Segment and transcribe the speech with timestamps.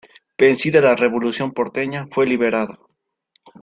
[0.35, 2.87] Vencida la revolución porteña, fue liberado.